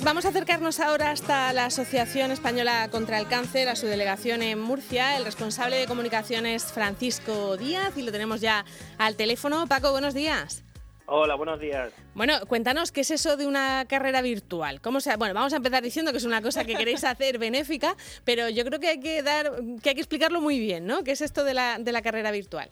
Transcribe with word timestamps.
Vamos 0.00 0.24
a 0.24 0.30
acercarnos 0.30 0.80
ahora 0.80 1.10
hasta 1.10 1.52
la 1.52 1.66
Asociación 1.66 2.30
Española 2.30 2.88
contra 2.90 3.18
el 3.18 3.28
Cáncer, 3.28 3.68
a 3.68 3.76
su 3.76 3.86
delegación 3.86 4.42
en 4.42 4.58
Murcia. 4.58 5.16
El 5.16 5.24
responsable 5.24 5.76
de 5.76 5.86
comunicaciones 5.86 6.64
Francisco 6.72 7.56
Díaz 7.56 7.96
y 7.96 8.02
lo 8.02 8.10
tenemos 8.10 8.40
ya 8.40 8.64
al 8.96 9.16
teléfono. 9.16 9.66
Paco, 9.66 9.92
buenos 9.92 10.14
días. 10.14 10.64
Hola, 11.06 11.34
buenos 11.34 11.60
días. 11.60 11.92
Bueno, 12.14 12.34
cuéntanos 12.46 12.90
qué 12.90 13.02
es 13.02 13.10
eso 13.10 13.36
de 13.36 13.46
una 13.46 13.84
carrera 13.86 14.22
virtual. 14.22 14.80
¿Cómo 14.80 15.00
sea? 15.00 15.16
Bueno, 15.16 15.34
vamos 15.34 15.52
a 15.52 15.56
empezar 15.56 15.82
diciendo 15.82 16.10
que 16.10 16.18
es 16.18 16.24
una 16.24 16.40
cosa 16.40 16.64
que 16.64 16.74
queréis 16.74 17.04
hacer 17.04 17.38
benéfica, 17.38 17.96
pero 18.24 18.48
yo 18.48 18.64
creo 18.64 18.80
que 18.80 18.88
hay 18.88 19.00
que 19.00 19.22
dar, 19.22 19.52
que 19.82 19.90
hay 19.90 19.94
que 19.94 20.00
explicarlo 20.00 20.40
muy 20.40 20.58
bien, 20.58 20.86
¿no? 20.86 21.04
¿Qué 21.04 21.12
es 21.12 21.20
esto 21.20 21.44
de 21.44 21.54
la, 21.54 21.78
de 21.78 21.92
la 21.92 22.02
carrera 22.02 22.30
virtual? 22.30 22.70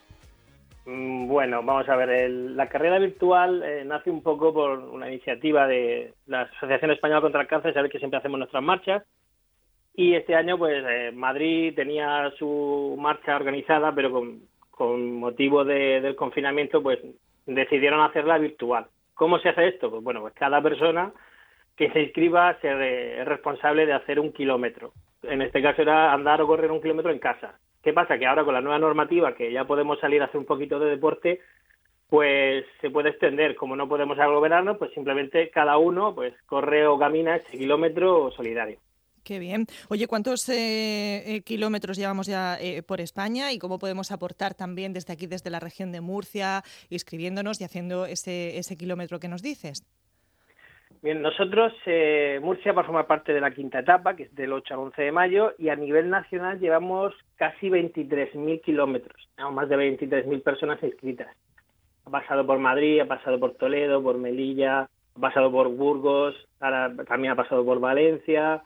Mm, 0.87 1.29
bueno, 1.29 1.63
vamos 1.63 1.89
a 1.89 1.97
ver, 1.97 2.31
la 2.31 2.69
carrera 2.69 2.99
virtual 2.99 3.63
eh, 3.63 3.85
nace 3.85 4.11
un 4.11 4.23
poco 4.23 4.53
por 4.53 4.79
una 4.79 5.09
iniciativa 5.09 5.67
de 5.67 6.15
la 6.27 6.43
Asociación 6.43 6.91
Española 6.91 7.21
contra 7.21 7.43
el 7.43 7.47
Cáncer, 7.47 7.75
sabéis 7.75 7.93
que 7.93 7.99
siempre 7.99 8.19
hacemos 8.19 8.39
nuestras 8.39 8.63
marchas, 8.63 9.05
y 9.95 10.15
este 10.15 10.35
año 10.35 10.57
pues 10.57 10.83
eh, 10.89 11.13
Madrid 11.13 11.75
tenía 11.75 12.31
su 12.39 12.97
marcha 12.99 13.37
organizada, 13.37 13.95
pero 13.95 14.11
con, 14.11 14.41
con 14.71 15.15
motivo 15.15 15.65
del 15.65 16.17
confinamiento 16.17 16.83
pues 16.83 16.99
decidieron 17.47 18.01
hacerla 18.01 18.39
virtual. 18.39 18.87
¿Cómo 19.15 19.39
se 19.39 19.51
hace 19.51 19.69
esto? 19.69 19.91
Pues 19.91 20.03
bueno, 20.03 20.21
pues 20.21 20.33
cada 20.35 20.63
persona 20.63 21.13
que 21.77 21.91
se 21.91 22.01
inscriba 22.01 22.53
es 22.63 23.25
responsable 23.27 23.85
de 23.85 23.93
hacer 23.93 24.19
un 24.19 24.33
kilómetro. 24.33 24.93
En 25.23 25.43
este 25.43 25.61
caso 25.61 25.83
era 25.83 26.13
andar 26.13 26.41
o 26.41 26.47
correr 26.47 26.71
un 26.71 26.81
kilómetro 26.81 27.11
en 27.11 27.19
casa. 27.19 27.59
¿Qué 27.83 27.93
pasa? 27.93 28.19
Que 28.19 28.27
ahora 28.27 28.45
con 28.45 28.55
la 28.55 28.61
nueva 28.61 28.79
normativa, 28.79 29.35
que 29.35 29.53
ya 29.53 29.65
podemos 29.65 29.99
salir 30.01 30.21
a 30.23 30.27
hacer 30.27 30.39
un 30.39 30.47
poquito 30.47 30.79
de 30.79 30.91
deporte, 30.91 31.41
pues 32.09 32.65
se 32.81 32.91
puede 32.91 33.11
extender. 33.11 33.57
Como 33.57 33.77
no 33.77 33.89
podemos 33.89 34.19
aglomerarnos, 34.19 34.77
pues 34.77 34.93
simplemente 34.93 35.51
cada 35.51 35.79
uno 35.79 36.15
pues 36.15 36.35
corre 36.47 36.87
o 36.87 36.99
camina 36.99 37.37
ese 37.37 37.57
kilómetro 37.57 38.31
solidario. 38.33 38.79
Qué 39.23 39.39
bien. 39.39 39.67
Oye, 39.89 40.07
¿cuántos 40.07 40.49
eh, 40.49 41.37
eh, 41.37 41.43
kilómetros 41.43 41.97
llevamos 41.97 42.27
ya 42.27 42.59
eh, 42.61 42.83
por 42.83 43.01
España 43.01 43.53
y 43.53 43.59
cómo 43.59 43.79
podemos 43.79 44.11
aportar 44.13 44.55
también 44.55 44.93
desde 44.93 45.13
aquí, 45.13 45.27
desde 45.27 45.51
la 45.51 45.61
región 45.61 45.93
de 45.93 46.01
Murcia, 46.01 46.65
inscribiéndonos 46.89 47.61
y 47.61 47.65
haciendo 47.65 48.07
ese, 48.07 48.59
ese 48.59 48.77
kilómetro 48.77 49.21
que 49.21 49.29
nos 49.29 49.43
dices? 49.43 49.85
Bien, 51.03 51.23
nosotros, 51.23 51.73
Murcia 52.43 52.73
va 52.73 52.83
a 52.83 52.85
formar 52.85 53.07
parte 53.07 53.33
de 53.33 53.41
la 53.41 53.53
quinta 53.53 53.79
etapa, 53.79 54.15
que 54.15 54.25
es 54.25 54.35
del 54.35 54.53
8 54.53 54.75
al 54.75 54.81
11 54.81 55.03
de 55.03 55.13
mayo, 55.13 55.55
y 55.57 55.71
a 55.71 55.77
nivel 55.77 56.11
nacional 56.11 56.61
llevamos 56.61 57.15
casi 57.37 57.71
23.000 57.71 58.61
kilómetros, 58.61 59.29
tenemos 59.35 59.55
más 59.55 59.69
de 59.71 59.77
23.000 59.79 60.43
personas 60.43 60.83
inscritas. 60.83 61.35
Ha 62.05 62.11
pasado 62.11 62.47
por 62.47 62.59
Madrid, 62.59 63.01
ha 63.01 63.07
pasado 63.07 63.41
por 63.41 63.55
Toledo, 63.55 64.03
por 64.03 64.19
Melilla, 64.19 64.83
ha 64.83 65.21
pasado 65.21 65.51
por 65.51 65.69
Burgos, 65.69 66.35
ahora 66.61 66.95
también 67.09 67.33
ha 67.33 67.37
pasado 67.37 67.65
por 67.65 67.81
Valencia, 67.81 68.63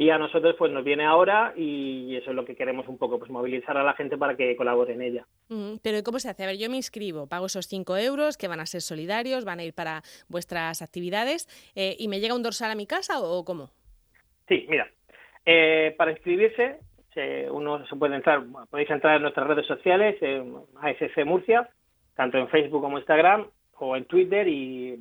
y 0.00 0.08
a 0.08 0.16
nosotros 0.16 0.56
pues 0.58 0.72
nos 0.72 0.82
viene 0.82 1.04
ahora 1.04 1.52
y 1.54 2.16
eso 2.16 2.30
es 2.30 2.34
lo 2.34 2.46
que 2.46 2.56
queremos 2.56 2.88
un 2.88 2.96
poco, 2.96 3.18
pues 3.18 3.30
movilizar 3.30 3.76
a 3.76 3.84
la 3.84 3.92
gente 3.92 4.16
para 4.16 4.34
que 4.34 4.56
colabore 4.56 4.94
en 4.94 5.02
ella. 5.02 5.26
Mm, 5.50 5.74
pero 5.82 6.02
¿cómo 6.02 6.18
se 6.18 6.30
hace? 6.30 6.42
A 6.42 6.46
ver, 6.46 6.56
yo 6.56 6.70
me 6.70 6.76
inscribo, 6.76 7.26
pago 7.26 7.44
esos 7.44 7.66
5 7.66 7.98
euros 7.98 8.38
que 8.38 8.48
van 8.48 8.60
a 8.60 8.66
ser 8.66 8.80
solidarios, 8.80 9.44
van 9.44 9.58
a 9.58 9.64
ir 9.64 9.74
para 9.74 10.00
vuestras 10.30 10.80
actividades 10.80 11.46
eh, 11.76 11.96
y 11.98 12.08
me 12.08 12.18
llega 12.18 12.34
un 12.34 12.42
dorsal 12.42 12.70
a 12.70 12.76
mi 12.76 12.86
casa 12.86 13.20
o 13.20 13.44
cómo? 13.44 13.68
Sí, 14.48 14.64
mira, 14.70 14.88
eh, 15.44 15.94
para 15.98 16.12
inscribirse 16.12 16.78
uno 17.50 17.86
se 17.86 17.96
puede 17.96 18.16
entrar, 18.16 18.42
podéis 18.70 18.88
entrar 18.88 19.16
en 19.16 19.22
nuestras 19.22 19.46
redes 19.46 19.66
sociales, 19.66 20.16
en 20.22 20.54
ASC 20.80 21.26
Murcia, 21.26 21.68
tanto 22.16 22.38
en 22.38 22.48
Facebook 22.48 22.80
como 22.80 22.96
Instagram, 22.96 23.48
o 23.80 23.96
en 23.96 24.04
Twitter 24.04 24.46
y 24.46 24.98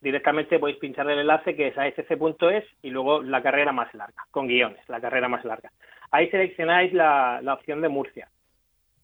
directamente 0.00 0.58
podéis 0.58 0.78
pinchar 0.78 1.08
el 1.10 1.20
enlace 1.20 1.54
que 1.54 1.68
es 1.68 1.78
asc.es 1.78 2.64
y 2.82 2.90
luego 2.90 3.22
la 3.22 3.42
carrera 3.42 3.72
más 3.72 3.92
larga, 3.94 4.24
con 4.30 4.46
guiones, 4.46 4.80
la 4.88 5.00
carrera 5.00 5.28
más 5.28 5.44
larga. 5.44 5.70
Ahí 6.10 6.30
seleccionáis 6.30 6.92
la, 6.92 7.40
opción 7.52 7.80
de 7.80 7.88
Murcia. 7.88 8.28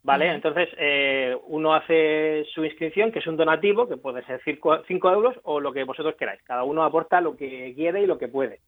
¿Vale? 0.03 0.33
Entonces, 0.33 0.71
eh, 0.79 1.37
uno 1.49 1.75
hace 1.75 2.47
su 2.55 2.65
inscripción, 2.65 3.13
que 3.13 3.19
es 3.19 3.27
un 3.27 3.37
donativo, 3.37 3.87
que 3.87 3.99
puede 3.99 4.25
ser 4.25 4.41
5 4.43 5.13
euros 5.13 5.37
o 5.43 5.61
lo 5.61 5.75
que 5.75 5.85
vosotros 5.85 6.15
queráis. 6.17 6.41
Cada 6.43 6.65
uno 6.65 6.83
aporta 6.85 7.21
lo 7.21 7.37
que 7.37 7.75
quiere 7.75 8.01
y 8.01 8.07
lo 8.07 8.17
que 8.17 8.29
puede. 8.29 8.61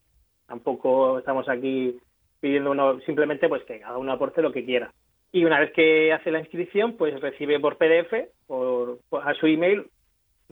Tampoco 0.45 1.17
estamos 1.17 1.49
aquí 1.49 1.97
pidiendo 2.39 2.69
uno, 2.69 2.99
simplemente 3.01 3.49
pues 3.49 3.63
que 3.63 3.79
cada 3.79 3.97
uno 3.97 4.11
aporte 4.11 4.43
lo 4.43 4.51
que 4.51 4.63
quiera. 4.63 4.93
Y 5.31 5.45
una 5.45 5.59
vez 5.59 5.71
que 5.71 6.13
hace 6.13 6.29
la 6.29 6.39
inscripción, 6.39 6.93
pues 6.97 7.19
recibe 7.19 7.59
por 7.59 7.77
PDF 7.77 8.29
por 8.45 8.99
a 9.23 9.33
su 9.33 9.47
email 9.47 9.85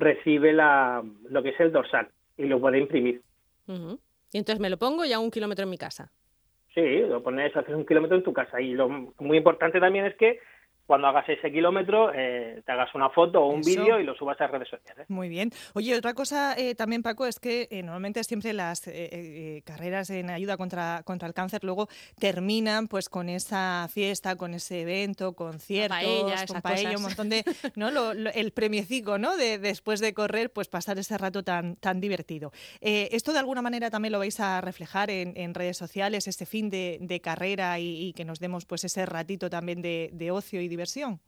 recibe 0.02 0.52
la, 0.52 1.04
lo 1.30 1.44
que 1.44 1.50
es 1.50 1.60
el 1.60 1.72
dorsal 1.72 2.10
y 2.38 2.46
lo 2.46 2.60
puede 2.60 2.80
imprimir. 2.80 3.22
Y 3.68 4.38
entonces 4.38 4.60
me 4.60 4.70
lo 4.70 4.78
pongo 4.78 5.06
y 5.06 5.14
hago 5.14 5.24
un 5.24 5.32
kilómetro 5.32 5.64
en 5.64 5.70
mi 5.70 5.78
casa. 5.78 6.12
Sí, 6.74 7.00
lo 7.00 7.22
pones, 7.22 7.56
haces 7.56 7.76
un 7.76 7.86
kilómetro 7.86 8.18
en 8.18 8.24
tu 8.24 8.34
casa. 8.34 8.60
Y 8.60 8.74
lo 8.74 8.90
muy 8.90 9.38
importante 9.38 9.80
también 9.80 10.06
es 10.06 10.16
que 10.16 10.40
cuando 10.86 11.08
hagas 11.08 11.28
ese 11.30 11.52
kilómetro 11.52 12.12
eh, 12.14 12.62
te 12.66 12.72
hagas 12.72 12.94
una 12.96 13.10
foto 13.10 13.42
o 13.42 13.48
un 13.48 13.62
vídeo 13.62 14.00
y 14.00 14.04
lo 14.04 14.16
subas 14.16 14.40
a 14.42 14.48
redes 14.48 14.70
sociales. 14.70 15.10
Muy 15.10 15.30
bien. 15.30 15.52
Oye, 15.74 15.96
otra 15.96 16.14
cosa 16.14 16.56
eh, 16.58 16.76
también, 16.76 17.02
Paco, 17.02 17.26
es 17.26 17.40
que 17.40 17.68
eh, 17.72 17.84
normalmente 17.84 18.24
siempre 18.24 18.54
las 18.54 18.82
carreras 19.64 20.10
en 20.10 20.30
ayuda 20.30 20.58
contra, 20.58 21.02
contra 21.06 21.28
el 21.28 21.34
cáncer 21.34 21.64
luego 21.64 21.88
terminan 22.20 22.88
pues 22.88 23.10
con 23.10 23.30
esa 23.30 23.88
fiesta, 23.92 24.36
con 24.36 24.54
ese 24.54 24.82
evento, 24.82 25.34
conciertos, 25.34 25.98
paella, 25.98 26.46
con 26.48 26.62
paella, 26.62 26.98
un 26.98 27.04
montón 27.04 27.30
de, 27.30 27.44
¿no? 27.76 27.90
el 28.12 28.52
premiecico, 28.52 29.18
¿no? 29.18 29.38
De 29.38 29.60
después 29.60 30.00
de 30.00 30.14
correr, 30.14 30.52
pues 30.52 30.68
pasar 30.68 30.98
ese 30.98 31.18
rato 31.18 31.44
tan, 31.44 31.76
tan 31.78 32.02
divertido. 32.02 32.52
esto 32.82 33.34
de 33.34 33.40
alguna 33.40 33.62
manera 33.62 33.90
también 33.90 34.12
lo 34.12 34.20
vais 34.20 34.40
a 34.40 34.62
reflejar 34.62 35.10
en, 35.10 35.54
redes 35.54 35.78
sociales, 35.78 36.28
este 36.28 36.46
fin 36.46 36.70
de, 36.70 37.20
carrera 37.24 37.80
y, 37.80 38.14
que 38.14 38.26
nos 38.26 38.40
demos 38.40 38.66
pues 38.66 38.84
ese 38.84 39.06
ratito 39.06 39.50
también 39.50 39.82
de, 39.82 40.10
de 40.14 40.32
ocio 40.32 40.62
y 40.62 40.68
diversión. 40.72 41.20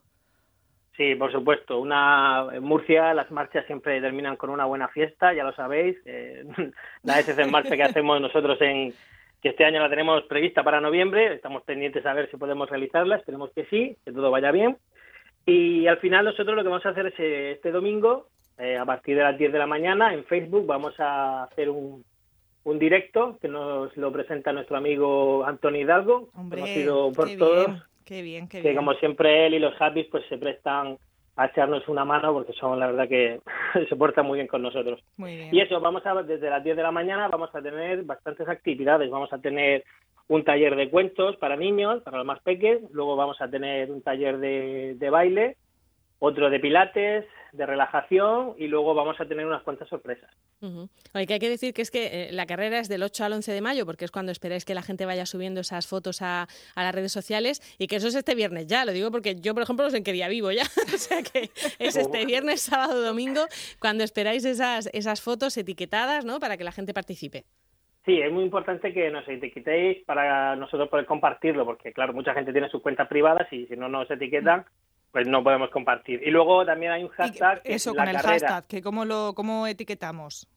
Sí, 0.96 1.16
por 1.16 1.31
supuesto. 1.31 1.80
Una 1.80 2.48
en 2.52 2.64
Murcia 2.64 3.14
las 3.14 3.30
marchas 3.31 3.66
siempre 3.66 4.00
terminan 4.00 4.38
con 4.38 4.50
una 4.50 4.66
buena 4.66 4.88
fiesta, 4.88 5.34
ya 5.34 5.44
lo 5.44 5.54
sabéis. 5.54 5.98
Eh, 6.06 6.46
la 7.04 7.20
SC 7.20 7.40
en 7.40 7.52
marcha 7.52 7.76
que 7.76 7.84
hacemos 7.84 8.22
nosotros 8.22 8.59
en 8.62 8.94
que 9.42 9.50
este 9.50 9.66
año 9.66 9.81
la 9.81 9.90
tenemos 9.90 10.24
prevista 10.24 10.64
para 10.64 10.80
noviembre. 10.80 11.34
Estamos 11.34 11.64
pendientes 11.64 12.06
a 12.06 12.14
ver 12.14 12.30
si 12.30 12.38
podemos 12.38 12.70
realizarla. 12.70 13.18
Esperemos 13.18 13.52
que 13.54 13.66
sí, 13.66 13.98
que 14.06 14.12
todo 14.12 14.31
vaya 14.31 14.52
bien. 14.52 14.78
Y 15.46 15.88
al 15.88 15.98
final 15.98 16.25
nosotros 16.25 16.56
lo 16.56 16.64
que 16.64 16.70
vamos 16.70 16.86
a 16.86 16.90
hacer 16.90 17.08
es 17.08 17.20
eh, 17.20 17.52
este 17.52 17.72
domingo, 17.72 18.28
eh, 18.58 18.78
a 18.78 18.86
partir 18.86 19.18
de 19.18 19.24
las 19.24 19.38
10 19.38 19.52
de 19.52 19.60
la 19.60 19.68
mañana, 19.68 20.14
en 20.14 20.24
Facebook 20.25 20.66
vamos 20.66 20.98
a 21.00 21.44
hacer 21.44 21.70
un, 21.70 22.06
un 22.64 22.80
directo 22.80 23.38
que 23.42 23.48
nos 23.48 23.96
lo 23.98 24.12
presenta 24.12 24.54
nuestro 24.54 24.78
amigo 24.78 25.44
Antonio 25.46 25.81
Hidalgo, 25.81 26.30
conocido 26.31 27.12
por 27.12 27.30
todos. 27.36 27.84
Qué 28.06 28.22
bien, 28.22 28.47
qué 28.47 28.62
bien. 28.62 28.74
Que 28.74 28.78
como 28.78 28.94
siempre 28.96 29.46
él 29.46 29.56
y 29.56 29.59
los 29.59 29.80
Happy 29.80 30.03
pues 30.06 30.25
se 30.28 30.38
prestan 30.38 30.97
a 31.36 31.46
echarnos 31.47 31.88
una 31.88 32.06
mano 32.06 32.31
porque 32.31 32.53
son 32.53 32.80
la 32.80 32.88
verdad 32.88 33.08
que 33.08 33.40
se 33.90 33.96
portan 33.96 34.25
muy 34.25 34.38
bien 34.38 34.47
con 34.47 34.62
nosotros. 34.62 35.02
Muy 35.18 35.36
bien. 35.36 35.56
Y 35.56 35.62
eso, 35.62 35.80
vamos 35.80 36.06
a 36.06 36.22
desde 36.24 36.50
las 36.50 36.63
10 36.63 36.75
de 36.75 36.84
la 36.84 36.92
mañana 36.92 37.28
vamos 37.28 37.50
a 37.53 37.62
tener 37.62 38.03
bastantes 38.03 38.47
actividades. 38.47 39.09
Vamos 39.09 39.31
a 39.34 39.40
tener 39.40 39.84
un 40.28 40.44
taller 40.44 40.75
de 40.75 40.90
cuentos 40.90 41.36
para 41.38 41.56
niños, 41.56 42.02
para 42.03 42.18
los 42.18 42.25
más 42.25 42.42
pequeños, 42.42 42.90
luego 42.92 43.16
vamos 43.16 43.42
a 43.42 43.50
tener 43.50 43.92
un 43.92 44.02
taller 44.02 44.38
de, 44.38 44.96
de 44.96 45.09
baile, 45.09 45.58
otro 46.19 46.50
de 46.50 46.59
pilates, 46.59 47.25
de 47.53 47.66
relajación 47.66 48.56
y 48.57 48.68
luego 48.68 48.94
vamos 48.96 49.19
a 49.19 49.25
tener 49.25 49.46
unas 49.46 49.62
cuantas 49.62 49.88
sorpresas. 49.88 50.29
Oye, 51.13 51.28
que 51.28 51.34
hay 51.34 51.40
que 51.40 51.50
decir 51.50 51.74
que 51.74 51.81
es 51.81 51.91
que 51.91 52.29
eh, 52.29 52.31
la 52.31 52.46
carrera 52.46 52.79
es 52.79 52.90
del 52.90 53.03
8 53.03 53.25
al 53.25 53.34
11 53.34 53.51
de 53.51 53.62
mayo, 53.62 53.85
porque 53.85 54.06
es 54.06 54.12
cuando 54.12 54.31
esperáis 54.31 54.66
que 54.66 54.74
la 54.74 54.81
gente 54.81 55.06
vaya 55.06 55.25
subiendo 55.25 55.62
esas 55.62 55.88
fotos 55.88 56.22
a, 56.22 56.47
las 56.75 56.96
redes 56.96 57.12
sociales 57.12 57.62
y 57.78 57.88
que 57.88 57.97
eso 57.97 58.07
es 58.07 58.16
este 58.16 58.34
viernes 58.34 58.68
ya, 58.68 58.85
lo 58.85 58.91
digo 58.91 59.12
porque 59.12 59.35
yo, 59.35 59.53
por 59.53 59.63
ejemplo, 59.63 59.85
no 59.85 59.91
sé 59.91 59.97
en 59.97 60.03
qué 60.03 60.13
día 60.13 60.28
vivo 60.29 60.51
ya, 60.51 60.63
o 60.94 60.97
sea 60.97 61.22
que 61.22 61.51
es 61.79 61.96
este 61.96 62.25
viernes, 62.25 62.62
sábado, 62.62 63.03
domingo, 63.03 63.41
cuando 63.80 64.03
esperáis 64.03 64.45
esas, 64.45 64.90
esas 64.94 65.22
fotos 65.22 65.57
etiquetadas, 65.57 66.25
¿no?, 66.25 66.40
para 66.40 66.57
que 66.57 66.63
la 66.63 66.72
gente 66.72 66.94
participe. 66.94 67.44
Sí, 68.06 68.19
es 68.19 68.31
muy 68.31 68.44
importante 68.44 68.94
que 68.94 69.09
nos 69.12 69.27
etiquetéis 69.27 70.04
para 70.06 70.56
nosotros 70.57 70.89
poder 70.89 71.06
compartirlo, 71.06 71.66
porque 71.66 71.94
claro, 71.94 72.13
mucha 72.13 72.33
gente 72.33 72.51
tiene 72.51 72.69
sus 72.69 72.81
cuentas 72.81 73.07
privadas 73.07 73.51
y 73.51 73.66
si 73.68 73.77
no 73.77 73.88
nos 73.88 74.12
etiquetan, 74.12 74.66
pues 75.13 75.27
no 75.27 75.44
podemos 75.44 75.69
compartir. 75.69 76.21
Y 76.25 76.31
luego 76.31 76.65
también 76.65 76.92
hay 76.92 77.04
un 77.04 77.10
hashtag. 77.10 77.62
eso, 77.63 77.94
con 77.94 78.07
el 78.07 78.18
hashtag, 78.18 78.65
que 78.68 78.81
cómo 78.81 79.06
lo 79.06 79.33
cómo 79.36 79.68
etiquetamos. 79.68 80.48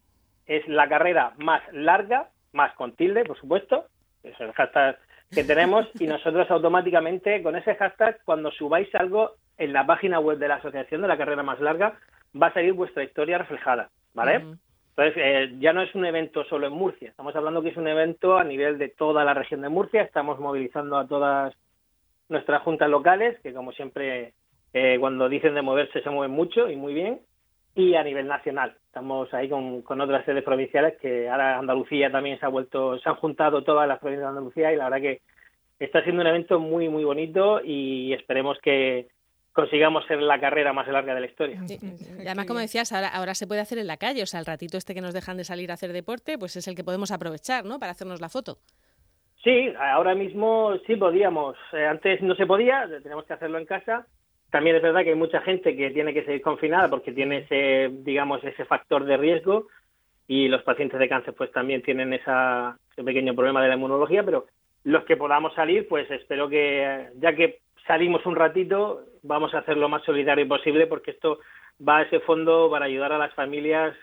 Es 0.47 0.67
la 0.67 0.89
carrera 0.89 1.35
más 1.37 1.63
larga, 1.73 2.31
más 2.53 2.75
con 2.75 2.93
tilde, 2.97 3.25
por 3.27 3.39
supuesto. 3.39 3.85
Es 4.23 4.35
el 4.41 4.53
hashtag 4.55 4.99
que 5.31 5.45
tenemos. 5.45 5.87
y 6.01 6.07
nosotros 6.07 6.51
automáticamente, 6.51 7.43
con 7.43 7.55
ese 7.55 7.75
hashtag, 7.75 8.19
cuando 8.25 8.51
subáis 8.51 8.93
algo 8.95 9.33
en 9.59 9.75
la 9.75 9.87
página 9.87 10.21
web 10.21 10.39
de 10.39 10.49
la 10.49 10.55
asociación 10.55 11.03
de 11.03 11.09
la 11.09 11.19
carrera 11.19 11.43
más 11.43 11.61
larga, 11.61 11.99
va 12.41 12.47
a 12.47 12.55
salir 12.55 12.73
vuestra 12.73 13.05
historia 13.05 13.37
reflejada. 13.37 13.91
¿Vale? 14.15 14.37
Entonces, 14.97 15.15
eh, 15.19 15.55
ya 15.59 15.75
no 15.75 15.83
es 15.83 15.95
un 15.95 16.07
evento 16.07 16.45
solo 16.45 16.69
en 16.69 16.73
Murcia. 16.73 17.11
Estamos 17.11 17.37
hablando 17.37 17.61
que 17.61 17.69
es 17.69 17.77
un 17.77 17.89
evento 17.89 18.39
a 18.39 18.45
nivel 18.45 18.79
de 18.79 18.89
toda 18.89 19.23
la 19.23 19.35
región 19.35 19.61
de 19.61 19.69
Murcia. 19.69 20.01
Estamos 20.01 20.41
movilizando 20.41 20.97
a 20.97 21.07
todas 21.07 21.55
nuestras 22.31 22.63
juntas 22.63 22.89
locales, 22.89 23.39
que 23.41 23.53
como 23.53 23.73
siempre 23.73 24.33
cuando 25.01 25.29
dicen 25.29 25.55
de 25.55 25.63
moverse 25.63 26.03
se 26.03 26.11
mueven 26.11 26.35
mucho 26.35 26.71
y 26.71 26.77
muy 26.77 26.95
bien, 26.95 27.21
y 27.75 27.95
a 27.95 28.03
nivel 28.03 28.27
nacional. 28.27 28.77
Estamos 28.87 29.33
ahí 29.35 29.49
con, 29.49 29.83
con 29.83 30.01
otras 30.01 30.25
sedes 30.25 30.45
provinciales 30.45 30.99
que 31.01 31.29
ahora 31.29 31.59
Andalucía 31.59 32.11
también 32.11 32.39
se 32.39 32.47
ha 32.47 32.49
vuelto, 32.49 32.99
se 32.99 33.09
han 33.09 33.17
juntado 33.17 33.63
todas 33.63 33.87
las 33.87 33.99
provincias 33.99 34.25
de 34.25 34.29
Andalucía 34.29 34.73
y 34.73 34.77
la 34.77 34.85
verdad 34.85 35.01
que 35.01 35.21
está 35.79 36.03
siendo 36.03 36.23
un 36.23 36.29
evento 36.29 36.59
muy, 36.59 36.89
muy 36.89 37.05
bonito 37.05 37.61
y 37.63 38.13
esperemos 38.13 38.59
que, 38.63 39.09
consigamos 39.57 40.05
ser 40.05 40.21
la 40.21 40.39
carrera 40.39 40.75
más 40.75 40.87
larga 40.87 41.15
de 41.15 41.21
la 41.21 41.27
historia. 41.27 41.59
Y 41.67 42.27
además, 42.27 42.45
como 42.45 42.61
decías, 42.61 42.93
ahora, 42.93 43.09
ahora 43.09 43.35
se 43.35 43.47
puede 43.47 43.63
hacer 43.63 43.79
en 43.79 43.87
la 43.87 43.97
calle, 43.97 44.23
o 44.23 44.27
sea, 44.27 44.39
el 44.39 44.45
ratito 44.45 44.77
este 44.77 44.95
que 44.95 45.01
nos 45.01 45.15
dejan 45.15 45.39
de 45.39 45.45
salir 45.45 45.71
a 45.71 45.75
hacer 45.75 45.95
deporte, 45.95 46.37
pues 46.37 46.57
es 46.57 46.69
el 46.69 46.75
que 46.77 46.85
podemos 46.85 47.11
aprovechar, 47.11 47.65
¿no? 47.65 47.79
Para 47.79 47.93
hacernos 47.93 48.21
la 48.21 48.29
foto. 48.29 48.59
Sí, 49.43 49.73
ahora 49.79 50.15
mismo 50.15 50.77
sí 50.87 50.97
podíamos. 50.97 51.57
Eh, 51.73 51.87
antes 51.87 52.21
no 52.21 52.35
se 52.35 52.45
podía, 52.45 52.87
tenemos 53.03 53.25
que 53.25 53.33
hacerlo 53.33 53.57
en 53.59 53.65
casa. 53.65 54.07
También 54.51 54.77
es 54.77 54.83
verdad 54.83 55.03
que 55.03 55.11
hay 55.11 55.17
mucha 55.17 55.41
gente 55.41 55.77
que 55.77 55.91
tiene 55.91 56.15
que 56.15 56.25
seguir 56.25 56.41
confinada 56.41 56.89
porque 56.89 57.13
tiene 57.13 57.39
ese, 57.39 57.91
digamos, 58.03 58.43
ese 58.45 58.65
factor 58.65 59.05
de 59.05 59.17
riesgo 59.17 59.67
y 60.29 60.49
los 60.49 60.63
pacientes 60.63 60.99
de 60.99 61.09
cáncer 61.09 61.35
pues 61.35 61.51
también 61.53 61.83
tienen 61.83 62.13
esa, 62.13 62.79
ese 62.93 63.05
pequeño 63.05 63.35
problema 63.35 63.63
de 63.63 63.69
la 63.69 63.75
inmunología, 63.75 64.23
pero 64.23 64.47
los 64.85 65.05
que 65.05 65.17
podamos 65.17 65.55
salir, 65.55 65.89
pues 65.89 66.11
espero 66.11 66.49
que, 66.49 67.09
ya 67.17 67.35
que 67.35 67.61
salimos 67.87 68.25
un 68.27 68.37
ratito, 68.37 69.03
vamos 69.23 69.53
a 69.55 69.59
hacer 69.59 69.77
lo 69.77 69.89
más 69.89 70.05
solidario 70.05 70.47
posible 70.47 70.87
porque 70.87 71.13
esto 71.13 71.41
va 71.87 71.99
a 71.99 72.03
ese 72.03 72.21
fondo 72.21 72.71
para 72.71 72.87
ayudar 72.87 73.13
a 73.13 73.19
las 73.19 73.35
familias 73.35 73.97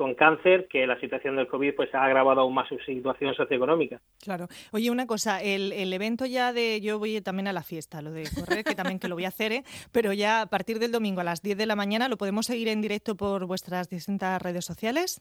con 0.00 0.14
cáncer, 0.14 0.66
que 0.66 0.86
la 0.86 0.98
situación 0.98 1.36
del 1.36 1.46
COVID 1.46 1.74
pues 1.74 1.94
ha 1.94 2.02
agravado 2.02 2.40
aún 2.40 2.54
más 2.54 2.66
su 2.66 2.78
situación 2.78 3.34
socioeconómica. 3.34 4.00
Claro. 4.18 4.48
Oye, 4.72 4.90
una 4.90 5.06
cosa, 5.06 5.42
el, 5.42 5.92
evento 5.92 6.24
ya 6.24 6.54
de, 6.54 6.80
yo 6.80 6.98
voy 6.98 7.20
también 7.20 7.48
a 7.48 7.52
la 7.52 7.62
fiesta, 7.62 8.00
lo 8.00 8.10
de 8.10 8.24
correr, 8.34 8.64
que 8.64 8.74
también 8.74 8.98
que 8.98 9.08
lo 9.08 9.14
voy 9.14 9.26
a 9.26 9.28
hacer, 9.28 9.52
¿eh? 9.52 9.62
pero 9.92 10.14
ya 10.14 10.40
a 10.40 10.46
partir 10.46 10.78
del 10.78 10.90
domingo 10.90 11.20
a 11.20 11.24
las 11.24 11.42
10 11.42 11.58
de 11.58 11.66
la 11.66 11.76
mañana, 11.76 12.08
¿lo 12.08 12.16
podemos 12.16 12.46
seguir 12.46 12.68
en 12.68 12.80
directo 12.80 13.14
por 13.14 13.44
vuestras 13.44 13.90
distintas 13.90 14.40
redes 14.40 14.64
sociales? 14.64 15.20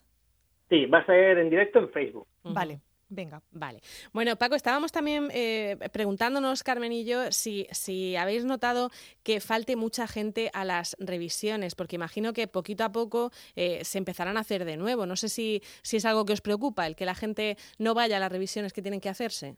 Sí, 0.69 0.85
va 0.85 0.99
a 0.99 1.05
ser 1.05 1.39
en 1.39 1.49
directo 1.49 1.79
en 1.79 1.89
Facebook. 1.89 2.27
Vale, 2.45 2.79
Venga. 3.09 3.41
Vale. 3.51 3.79
Bueno, 4.13 4.35
Paco, 4.35 4.55
estábamos 4.55 4.91
también 4.91 5.29
eh, 5.33 5.77
preguntándonos, 5.91 6.63
Carmen 6.63 6.91
y 6.91 7.05
yo, 7.05 7.31
si, 7.31 7.67
si 7.71 8.15
habéis 8.15 8.45
notado 8.45 8.91
que 9.23 9.39
falte 9.39 9.75
mucha 9.75 10.07
gente 10.07 10.51
a 10.53 10.63
las 10.63 10.95
revisiones, 10.99 11.73
porque 11.73 11.95
imagino 11.95 12.33
que 12.33 12.47
poquito 12.47 12.83
a 12.83 12.91
poco 12.91 13.31
eh, 13.55 13.83
se 13.83 13.97
empezarán 13.97 14.37
a 14.37 14.41
hacer 14.41 14.63
de 14.63 14.77
nuevo. 14.77 15.07
No 15.07 15.15
sé 15.15 15.27
si, 15.27 15.61
si 15.81 15.97
es 15.97 16.05
algo 16.05 16.23
que 16.25 16.33
os 16.33 16.41
preocupa, 16.41 16.85
el 16.85 16.95
que 16.95 17.05
la 17.05 17.15
gente 17.15 17.57
no 17.79 17.95
vaya 17.95 18.17
a 18.17 18.19
las 18.19 18.31
revisiones 18.31 18.73
que 18.73 18.83
tienen 18.83 19.01
que 19.01 19.09
hacerse. 19.09 19.55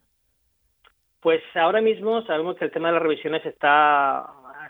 Pues 1.20 1.42
ahora 1.54 1.82
mismo 1.82 2.24
sabemos 2.24 2.56
que 2.56 2.66
el 2.66 2.72
tema 2.72 2.88
de 2.88 2.94
las 2.94 3.04
revisiones 3.04 3.46
está 3.46 4.28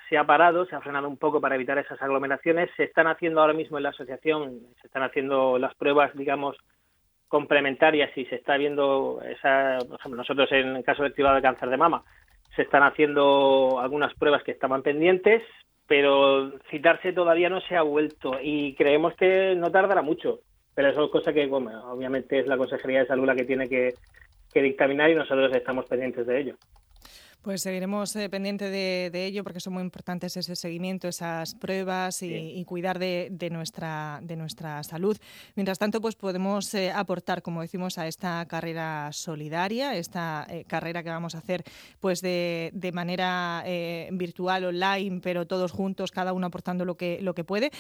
se 0.10 0.18
ha 0.18 0.26
parado, 0.26 0.66
se 0.66 0.76
ha 0.76 0.82
frenado 0.82 1.08
un 1.08 1.18
poco 1.18 1.40
para 1.40 1.56
evitar 1.56 1.78
esas 1.78 2.02
aglomeraciones. 2.02 2.70
Se 2.76 2.84
están 2.84 3.08
haciendo 3.08 3.42
ahora 3.42 3.54
mismo 3.54 3.78
en 3.78 3.84
la 3.84 3.90
asociación, 3.90 4.60
se 4.82 4.88
están 4.88 5.04
haciendo 5.04 5.58
las 5.58 5.74
pruebas, 5.76 6.14
digamos, 6.16 6.58
complementarias 7.32 8.12
y 8.18 8.26
se 8.26 8.36
está 8.36 8.58
viendo 8.58 9.22
esa, 9.24 9.78
por 9.88 9.98
ejemplo, 9.98 10.18
nosotros 10.18 10.52
en 10.52 10.76
el 10.76 10.84
caso 10.84 11.04
del 11.04 11.14
cribado 11.14 11.38
de 11.38 11.42
cáncer 11.42 11.70
de 11.70 11.78
mama 11.78 12.04
se 12.58 12.64
están 12.64 12.84
haciendo 12.84 13.80
algunas 13.80 14.14
pruebas 14.16 14.44
que 14.44 14.52
estaban 14.52 14.84
pendientes, 14.84 15.42
pero 15.88 16.52
citarse 16.70 17.14
todavía 17.14 17.50
no 17.50 17.62
se 17.62 17.78
ha 17.78 17.84
vuelto 17.84 18.38
y 18.44 18.76
creemos 18.76 19.16
que 19.16 19.56
no 19.56 19.72
tardará 19.72 20.02
mucho. 20.02 20.42
Pero 20.76 20.90
eso 20.90 21.06
es 21.06 21.12
cosa 21.12 21.32
que, 21.32 21.50
obviamente 21.50 22.40
es 22.40 22.48
la 22.48 22.58
Consejería 22.58 23.00
de 23.00 23.08
Salud 23.08 23.26
la 23.26 23.36
que 23.36 23.46
tiene 23.46 23.70
que 23.70 23.94
dictaminar 24.54 25.10
y 25.10 25.16
nosotros 25.16 25.56
estamos 25.56 25.86
pendientes 25.86 26.28
de 26.28 26.38
ello. 26.38 26.56
Pues 27.42 27.64
seguiremos 27.64 28.16
eh, 28.16 28.30
pendiente 28.30 28.70
de, 28.70 29.26
ello 29.26 29.44
porque 29.44 29.60
son 29.60 29.74
muy 29.74 29.82
importantes 29.82 30.38
ese 30.38 30.56
seguimiento, 30.56 31.08
esas 31.08 31.56
pruebas 31.56 32.22
y, 32.22 32.64
cuidar 32.66 33.00
de, 33.00 33.50
nuestra, 33.52 34.20
de 34.22 34.36
nuestra 34.36 34.84
salud. 34.84 35.18
Mientras 35.56 35.80
tanto, 35.80 36.02
pues 36.02 36.16
podemos 36.16 36.72
eh, 36.76 36.92
aportar, 36.92 37.42
como 37.42 37.62
decimos, 37.62 37.98
a 37.98 38.08
esta 38.08 38.46
carrera 38.46 39.10
solidaria, 39.12 39.96
esta 39.96 40.46
eh, 40.52 40.66
carrera 40.68 41.02
que 41.02 41.10
vamos 41.10 41.34
a 41.34 41.40
hacer 41.40 41.64
pues 42.00 42.22
de, 42.22 42.70
de 42.74 42.92
manera 42.92 43.64
virtual, 44.12 44.66
online, 44.66 45.20
pero 45.22 45.48
todos 45.48 45.72
juntos, 45.72 46.12
cada 46.12 46.34
uno 46.34 46.46
aportando 46.46 46.86
lo 46.86 46.96
que, 46.96 47.20
lo 47.22 47.34
que 47.34 47.44
puede. 47.44 47.72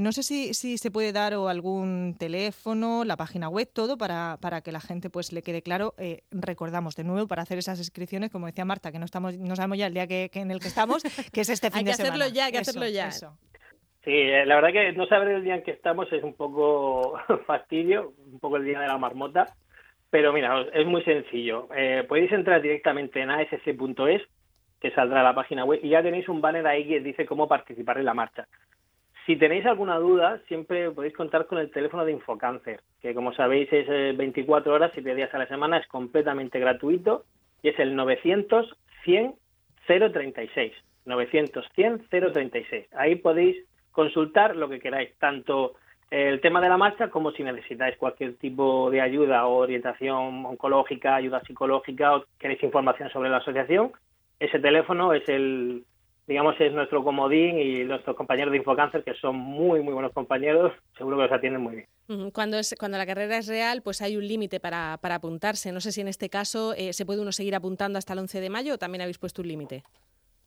no 0.00 0.12
sé 0.12 0.22
si, 0.22 0.54
si 0.54 0.78
se 0.78 0.92
puede 0.92 1.12
dar 1.12 1.34
o 1.34 1.48
algún 1.48 2.14
teléfono, 2.16 3.04
la 3.04 3.16
página 3.16 3.48
web, 3.48 3.68
todo 3.72 3.98
para, 3.98 4.38
para 4.40 4.60
que 4.60 4.70
la 4.70 4.80
gente 4.80 5.10
pues 5.10 5.32
le 5.32 5.42
quede 5.42 5.62
claro. 5.62 5.94
recordamos 6.30 6.94
de 6.94 7.02
nuevo 7.02 7.26
para 7.26 7.42
hacer 7.42 7.58
esas 7.58 7.78
inscripciones, 7.78 8.30
como 8.30 8.46
decía 8.46 8.64
Marta, 8.64 8.92
que 8.92 8.98
no 9.00 9.07
estamos, 9.08 9.36
no 9.36 9.56
sabemos 9.56 9.78
ya 9.78 9.86
el 9.86 9.94
día 9.94 10.06
que, 10.06 10.30
en 10.32 10.50
el 10.50 10.60
que 10.60 10.68
estamos, 10.68 11.02
que 11.32 11.40
es 11.40 11.48
este 11.48 11.70
fin 11.72 11.84
de 11.84 11.94
semana. 11.94 12.14
Hay 12.14 12.18
que 12.20 12.24
hacerlo 12.24 12.34
ya, 12.34 12.44
hay 12.46 12.52
que 12.52 12.58
hacerlo 12.58 12.88
ya. 12.88 13.10
Sí, 13.10 14.14
eh, 14.14 14.46
la 14.46 14.54
verdad 14.54 14.72
que 14.72 14.92
no 14.92 15.06
saber 15.06 15.28
el 15.28 15.44
día 15.44 15.56
en 15.56 15.62
que 15.62 15.72
estamos 15.72 16.10
es 16.12 16.22
un 16.22 16.34
poco 16.34 17.18
fastidio, 17.46 18.12
un 18.32 18.38
poco 18.38 18.56
el 18.56 18.64
día 18.64 18.80
de 18.80 18.86
la 18.86 18.98
marmota, 18.98 19.46
pero 20.10 20.32
mira, 20.32 20.66
es 20.72 20.86
muy 20.86 21.02
sencillo. 21.02 21.68
Eh, 21.76 22.04
podéis 22.08 22.32
entrar 22.32 22.62
directamente 22.62 23.20
en 23.20 23.30
asc.es, 23.30 24.22
que 24.80 24.90
saldrá 24.92 25.22
la 25.22 25.34
página 25.34 25.64
web, 25.64 25.80
y 25.82 25.90
ya 25.90 26.02
tenéis 26.02 26.28
un 26.28 26.40
banner 26.40 26.66
ahí 26.66 26.86
que 26.86 27.00
dice 27.00 27.26
cómo 27.26 27.48
participar 27.48 27.98
en 27.98 28.04
la 28.04 28.14
marcha. 28.14 28.46
Si 29.26 29.36
tenéis 29.36 29.66
alguna 29.66 29.98
duda, 29.98 30.40
siempre 30.48 30.90
podéis 30.90 31.14
contar 31.14 31.46
con 31.46 31.58
el 31.58 31.70
teléfono 31.70 32.06
de 32.06 32.12
Infocáncer, 32.12 32.80
que 33.02 33.12
como 33.12 33.34
sabéis 33.34 33.70
es 33.70 34.16
24 34.16 34.72
eh, 34.72 34.74
horas, 34.74 34.90
7 34.94 35.14
días 35.14 35.34
a 35.34 35.38
la 35.38 35.46
semana, 35.48 35.76
es 35.76 35.86
completamente 35.86 36.58
gratuito 36.58 37.24
y 37.62 37.68
es 37.68 37.78
el 37.78 37.94
900 37.94 38.74
100 39.04 39.34
036. 39.86 40.72
900 41.04 41.64
100 41.74 42.08
036. 42.08 42.86
Ahí 42.94 43.16
podéis 43.16 43.56
consultar 43.92 44.54
lo 44.54 44.68
que 44.68 44.78
queráis, 44.78 45.14
tanto 45.18 45.74
el 46.10 46.40
tema 46.40 46.60
de 46.60 46.68
la 46.68 46.76
marcha 46.76 47.08
como 47.08 47.32
si 47.32 47.42
necesitáis 47.42 47.96
cualquier 47.96 48.36
tipo 48.36 48.90
de 48.90 49.00
ayuda 49.00 49.46
o 49.46 49.56
orientación 49.56 50.46
oncológica, 50.46 51.16
ayuda 51.16 51.42
psicológica 51.42 52.16
o 52.16 52.24
queréis 52.38 52.62
información 52.62 53.10
sobre 53.10 53.28
la 53.28 53.38
asociación. 53.38 53.92
Ese 54.38 54.58
teléfono 54.58 55.12
es 55.12 55.28
el 55.28 55.84
digamos, 56.28 56.60
es 56.60 56.74
nuestro 56.74 57.02
comodín 57.02 57.58
y 57.58 57.84
nuestros 57.84 58.14
compañeros 58.14 58.52
de 58.52 58.58
Infocáncer, 58.58 59.02
que 59.02 59.14
son 59.14 59.34
muy, 59.34 59.80
muy 59.82 59.94
buenos 59.94 60.12
compañeros, 60.12 60.74
seguro 60.96 61.16
que 61.16 61.22
los 61.22 61.32
atienden 61.32 61.62
muy 61.62 61.76
bien. 61.76 62.32
Cuando, 62.32 62.58
es, 62.58 62.74
cuando 62.78 62.98
la 62.98 63.06
carrera 63.06 63.38
es 63.38 63.48
real, 63.48 63.80
pues 63.82 64.02
hay 64.02 64.18
un 64.18 64.28
límite 64.28 64.60
para, 64.60 64.98
para, 65.00 65.14
apuntarse. 65.14 65.72
No 65.72 65.80
sé 65.80 65.90
si 65.90 66.02
en 66.02 66.08
este 66.08 66.28
caso 66.28 66.74
eh, 66.76 66.92
se 66.92 67.06
puede 67.06 67.22
uno 67.22 67.32
seguir 67.32 67.54
apuntando 67.54 67.98
hasta 67.98 68.12
el 68.12 68.18
11 68.18 68.42
de 68.42 68.50
mayo 68.50 68.74
o 68.74 68.78
también 68.78 69.00
habéis 69.00 69.16
puesto 69.18 69.40
un 69.40 69.48
límite. 69.48 69.82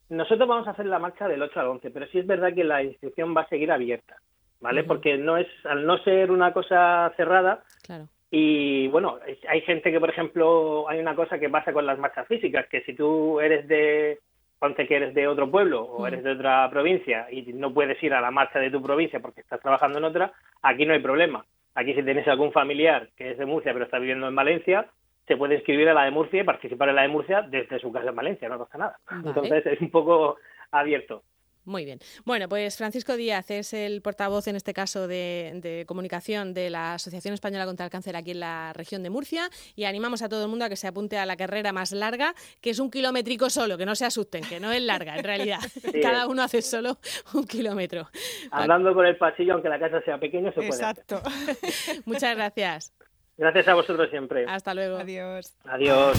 Nosotros 0.09 0.47
vamos 0.47 0.67
a 0.67 0.71
hacer 0.71 0.85
la 0.85 0.99
marcha 0.99 1.27
del 1.27 1.41
8 1.41 1.59
al 1.59 1.67
11, 1.67 1.89
pero 1.89 2.05
sí 2.11 2.19
es 2.19 2.27
verdad 2.27 2.53
que 2.53 2.63
la 2.63 2.83
inscripción 2.83 3.35
va 3.35 3.41
a 3.41 3.49
seguir 3.49 3.71
abierta, 3.71 4.17
¿vale? 4.59 4.83
Porque 4.83 5.17
no 5.17 5.37
es, 5.37 5.47
al 5.63 5.87
no 5.87 5.97
ser 6.03 6.29
una 6.29 6.53
cosa 6.53 7.11
cerrada, 7.17 7.63
claro. 7.81 8.07
Y 8.33 8.87
bueno, 8.87 9.19
hay 9.49 9.61
gente 9.61 9.91
que, 9.91 9.99
por 9.99 10.09
ejemplo, 10.09 10.87
hay 10.87 10.99
una 10.99 11.15
cosa 11.15 11.37
que 11.37 11.49
pasa 11.49 11.73
con 11.73 11.85
las 11.85 11.99
marchas 11.99 12.25
físicas, 12.27 12.65
que 12.67 12.81
si 12.83 12.93
tú 12.93 13.41
eres 13.41 13.67
de, 13.67 14.19
ponte 14.61 14.87
que 14.87 14.95
eres 14.95 15.15
de 15.15 15.27
otro 15.27 15.49
pueblo 15.49 15.81
o 15.81 16.05
eres 16.05 16.23
de 16.23 16.33
otra 16.33 16.69
provincia 16.69 17.25
y 17.31 17.41
no 17.51 17.73
puedes 17.73 18.01
ir 18.03 18.13
a 18.13 18.21
la 18.21 18.29
marcha 18.29 18.59
de 18.59 18.69
tu 18.69 18.79
provincia 18.79 19.19
porque 19.19 19.41
estás 19.41 19.59
trabajando 19.59 19.97
en 19.97 20.03
otra, 20.03 20.33
aquí 20.61 20.85
no 20.85 20.93
hay 20.93 20.99
problema. 20.99 21.43
Aquí 21.73 21.95
si 21.95 22.03
tienes 22.03 22.27
algún 22.27 22.51
familiar 22.51 23.09
que 23.17 23.31
es 23.31 23.39
de 23.39 23.47
Murcia 23.47 23.73
pero 23.73 23.85
está 23.85 23.97
viviendo 23.97 24.27
en 24.27 24.35
Valencia, 24.35 24.85
se 25.27 25.35
puede 25.35 25.55
inscribir 25.55 25.89
a 25.89 25.95
la 25.95 26.03
de 26.03 26.11
Murcia 26.11 26.41
y 26.41 26.43
participar 26.43 26.89
en 26.89 26.95
la 26.95 27.01
de 27.01 27.07
Murcia 27.07 27.41
desde 27.41 27.79
su 27.79 27.91
casa 27.91 28.09
en 28.09 28.15
Valencia, 28.15 28.49
no 28.49 28.59
pasa 28.59 28.77
nada. 28.77 28.99
Entonces 29.25 29.65
es 29.65 29.81
un 29.81 29.89
poco 29.89 30.37
abierto. 30.69 31.23
Muy 31.63 31.85
bien. 31.85 31.99
Bueno, 32.25 32.49
pues 32.49 32.77
Francisco 32.77 33.15
Díaz 33.15 33.51
es 33.51 33.73
el 33.73 34.01
portavoz, 34.01 34.47
en 34.47 34.55
este 34.55 34.73
caso, 34.73 35.07
de, 35.07 35.83
comunicación 35.87 36.53
de 36.53 36.69
la 36.69 36.95
Asociación 36.95 37.33
Española 37.33 37.65
contra 37.65 37.85
el 37.85 37.91
Cáncer 37.91 38.15
aquí 38.15 38.31
en 38.31 38.39
la 38.39 38.73
región 38.73 39.03
de 39.03 39.09
Murcia 39.09 39.49
y 39.75 39.83
animamos 39.83 40.21
a 40.23 40.29
todo 40.29 40.43
el 40.43 40.49
mundo 40.49 40.65
a 40.65 40.69
que 40.69 40.75
se 40.75 40.87
apunte 40.87 41.17
a 41.17 41.25
la 41.25 41.37
carrera 41.37 41.71
más 41.71 41.91
larga, 41.91 42.33
que 42.61 42.71
es 42.71 42.79
un 42.79 42.89
kilométrico 42.89 43.49
solo, 43.49 43.77
que 43.77 43.85
no 43.85 43.95
se 43.95 44.05
asusten, 44.05 44.43
que 44.43 44.59
no 44.59 44.71
es 44.71 44.81
larga, 44.81 45.15
en 45.17 45.23
realidad. 45.23 45.59
Cada 46.01 46.27
uno 46.27 46.41
hace 46.41 46.61
solo 46.61 46.97
un 47.33 47.45
kilómetro. 47.45 48.07
Hablando 48.51 48.93
con 48.93 49.05
el 49.05 49.17
pasillo, 49.17 49.53
aunque 49.53 49.69
la 49.69 49.79
casa 49.79 50.01
sea 50.01 50.17
pequeña, 50.17 50.49
se 50.49 50.55
puede. 50.55 50.69
Exacto. 50.69 51.21
Muchas 52.05 52.35
gracias. 52.35 52.93
Gracias 53.37 53.67
a 53.67 53.73
vosotros 53.75 54.09
siempre. 54.09 54.45
Hasta 54.47 54.73
luego. 54.73 54.97
Adiós. 54.97 55.55
Adiós. 55.65 56.17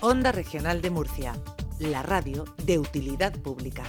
Onda 0.00 0.32
Regional 0.32 0.80
de 0.80 0.90
Murcia 0.90 1.34
la 1.80 2.02
radio 2.02 2.44
de 2.64 2.78
utilidad 2.78 3.32
pública. 3.32 3.84